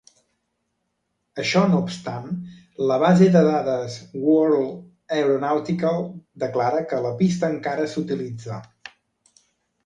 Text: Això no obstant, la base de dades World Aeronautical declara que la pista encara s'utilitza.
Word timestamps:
Això 1.41 1.59
no 1.73 1.81
obstant, 1.87 2.31
la 2.91 2.97
base 3.03 3.27
de 3.35 3.43
dades 3.47 3.97
World 4.23 5.19
Aeronautical 5.19 6.01
declara 6.45 6.81
que 6.95 7.03
la 7.05 7.13
pista 7.21 7.53
encara 7.59 7.87
s'utilitza. 7.93 8.59